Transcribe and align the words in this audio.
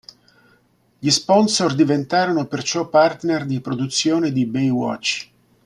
Gli 0.97 1.11
sponsor 1.11 1.75
diventarono 1.75 2.47
perciò 2.47 2.89
partner 2.89 3.45
di 3.45 3.61
produzione 3.61 4.31
di 4.31 4.47
"Baywatch". 4.47 5.29